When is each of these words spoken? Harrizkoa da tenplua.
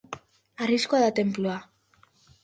Harrizkoa 0.63 1.01
da 1.03 1.11
tenplua. 1.19 1.57